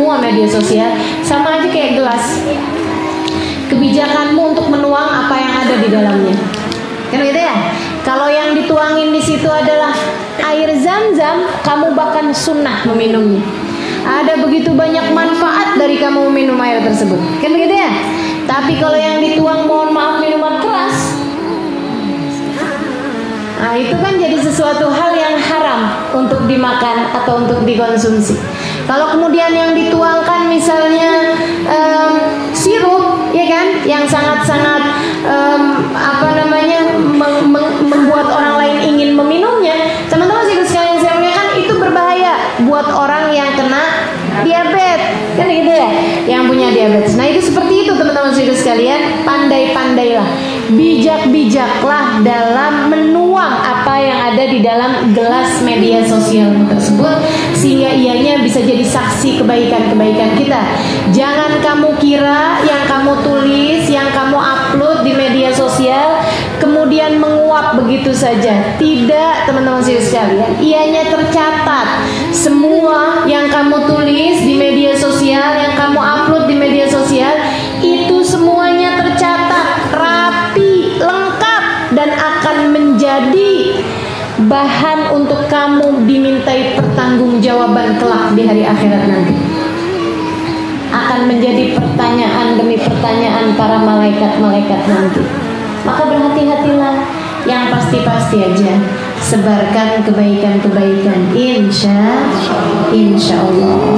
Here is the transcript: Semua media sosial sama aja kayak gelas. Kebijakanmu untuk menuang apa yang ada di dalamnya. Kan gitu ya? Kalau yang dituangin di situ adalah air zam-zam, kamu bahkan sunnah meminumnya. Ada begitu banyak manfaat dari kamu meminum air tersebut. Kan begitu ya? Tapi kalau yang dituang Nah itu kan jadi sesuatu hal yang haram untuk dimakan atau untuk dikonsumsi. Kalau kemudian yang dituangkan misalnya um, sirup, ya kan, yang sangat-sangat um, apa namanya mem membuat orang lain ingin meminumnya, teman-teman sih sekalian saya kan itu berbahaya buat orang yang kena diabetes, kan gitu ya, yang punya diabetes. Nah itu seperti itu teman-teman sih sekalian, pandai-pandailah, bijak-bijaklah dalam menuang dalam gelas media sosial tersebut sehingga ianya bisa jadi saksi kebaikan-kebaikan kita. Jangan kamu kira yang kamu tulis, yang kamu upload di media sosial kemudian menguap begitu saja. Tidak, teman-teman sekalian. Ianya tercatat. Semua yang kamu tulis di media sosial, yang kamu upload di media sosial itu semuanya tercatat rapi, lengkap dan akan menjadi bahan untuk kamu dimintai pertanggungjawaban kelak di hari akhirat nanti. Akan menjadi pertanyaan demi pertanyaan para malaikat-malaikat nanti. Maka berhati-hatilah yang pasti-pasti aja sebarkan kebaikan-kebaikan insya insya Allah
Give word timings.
Semua 0.00 0.16
media 0.18 0.48
sosial 0.50 0.90
sama 1.22 1.62
aja 1.62 1.70
kayak 1.70 2.00
gelas. 2.02 2.42
Kebijakanmu 3.70 4.56
untuk 4.56 4.66
menuang 4.66 5.06
apa 5.06 5.34
yang 5.38 5.52
ada 5.62 5.74
di 5.78 5.88
dalamnya. 5.94 6.34
Kan 7.10 7.22
gitu 7.22 7.38
ya? 7.38 7.54
Kalau 8.02 8.26
yang 8.26 8.58
dituangin 8.58 9.14
di 9.14 9.22
situ 9.22 9.46
adalah 9.46 9.94
air 10.50 10.74
zam-zam, 10.82 11.46
kamu 11.62 11.94
bahkan 11.94 12.34
sunnah 12.34 12.82
meminumnya. 12.90 13.46
Ada 14.02 14.42
begitu 14.42 14.74
banyak 14.74 15.14
manfaat 15.14 15.78
dari 15.78 16.02
kamu 16.02 16.32
meminum 16.32 16.58
air 16.58 16.82
tersebut. 16.82 17.20
Kan 17.38 17.54
begitu 17.54 17.78
ya? 17.78 17.90
Tapi 18.50 18.82
kalau 18.82 18.98
yang 18.98 19.22
dituang 19.22 19.69
Nah 23.60 23.76
itu 23.76 23.92
kan 23.92 24.16
jadi 24.16 24.40
sesuatu 24.40 24.88
hal 24.88 25.12
yang 25.12 25.36
haram 25.36 25.92
untuk 26.16 26.48
dimakan 26.48 27.12
atau 27.12 27.44
untuk 27.44 27.60
dikonsumsi. 27.68 28.40
Kalau 28.88 29.12
kemudian 29.12 29.52
yang 29.52 29.76
dituangkan 29.76 30.48
misalnya 30.48 31.36
um, 31.68 32.12
sirup, 32.56 33.30
ya 33.36 33.44
kan, 33.46 33.84
yang 33.84 34.04
sangat-sangat 34.08 34.82
um, 35.28 35.92
apa 35.92 36.40
namanya 36.40 36.88
mem 36.98 37.52
membuat 37.84 38.32
orang 38.32 38.56
lain 38.64 38.96
ingin 38.96 39.10
meminumnya, 39.12 39.76
teman-teman 40.08 40.48
sih 40.48 40.56
sekalian 40.64 40.98
saya 40.98 41.20
kan 41.20 41.48
itu 41.60 41.76
berbahaya 41.76 42.32
buat 42.64 42.88
orang 42.88 43.30
yang 43.30 43.52
kena 43.54 44.08
diabetes, 44.40 45.00
kan 45.36 45.46
gitu 45.46 45.68
ya, 45.70 45.90
yang 46.26 46.48
punya 46.48 46.72
diabetes. 46.72 47.14
Nah 47.14 47.28
itu 47.28 47.44
seperti 47.44 47.86
itu 47.86 47.92
teman-teman 47.94 48.32
sih 48.34 48.48
sekalian, 48.56 49.22
pandai-pandailah, 49.22 50.28
bijak-bijaklah 50.74 52.24
dalam 52.24 52.88
menuang 52.90 53.29
dalam 54.70 55.10
gelas 55.10 55.58
media 55.66 56.06
sosial 56.06 56.54
tersebut 56.70 57.18
sehingga 57.58 57.90
ianya 57.90 58.38
bisa 58.38 58.62
jadi 58.62 58.86
saksi 58.86 59.42
kebaikan-kebaikan 59.42 60.38
kita. 60.38 60.62
Jangan 61.10 61.58
kamu 61.58 61.98
kira 61.98 62.62
yang 62.62 62.86
kamu 62.86 63.18
tulis, 63.26 63.90
yang 63.90 64.14
kamu 64.14 64.38
upload 64.38 65.02
di 65.02 65.10
media 65.10 65.50
sosial 65.50 66.22
kemudian 66.62 67.18
menguap 67.18 67.82
begitu 67.82 68.14
saja. 68.14 68.78
Tidak, 68.78 69.50
teman-teman 69.50 69.82
sekalian. 69.82 70.62
Ianya 70.62 71.10
tercatat. 71.10 72.06
Semua 72.30 73.26
yang 73.26 73.50
kamu 73.50 73.90
tulis 73.90 74.38
di 74.46 74.54
media 74.54 74.94
sosial, 74.94 75.50
yang 75.58 75.74
kamu 75.74 75.98
upload 75.98 76.46
di 76.46 76.54
media 76.54 76.86
sosial 76.86 77.34
itu 77.82 78.22
semuanya 78.22 79.02
tercatat 79.02 79.90
rapi, 79.90 81.02
lengkap 81.02 81.64
dan 81.98 82.14
akan 82.14 82.56
menjadi 82.70 83.50
bahan 84.48 85.12
untuk 85.12 85.44
kamu 85.50 86.08
dimintai 86.08 86.78
pertanggungjawaban 86.78 88.00
kelak 88.00 88.32
di 88.38 88.42
hari 88.46 88.62
akhirat 88.64 89.04
nanti. 89.10 89.34
Akan 90.90 91.28
menjadi 91.28 91.76
pertanyaan 91.76 92.56
demi 92.56 92.80
pertanyaan 92.80 93.54
para 93.54 93.78
malaikat-malaikat 93.84 94.80
nanti. 94.88 95.22
Maka 95.84 96.02
berhati-hatilah 96.08 96.94
yang 97.48 97.72
pasti-pasti 97.72 98.36
aja 98.44 98.74
sebarkan 99.20 100.04
kebaikan-kebaikan 100.04 101.36
insya 101.36 102.24
insya 102.92 103.36
Allah 103.40 103.89